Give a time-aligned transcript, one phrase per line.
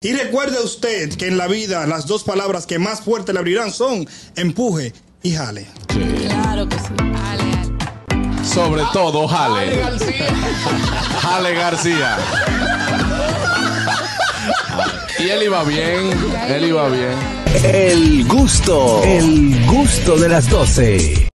[0.00, 3.72] Y recuerde usted que en la vida las dos palabras que más fuerte le abrirán
[3.72, 4.92] son empuje
[5.24, 5.66] y jale.
[5.88, 6.84] Claro que sí.
[6.96, 8.44] jale.
[8.44, 9.82] Sobre todo, Jale.
[11.20, 12.16] Jale García.
[15.18, 16.12] Y él iba bien,
[16.48, 17.14] él iba bien.
[17.64, 21.26] El gusto, el gusto de las 12.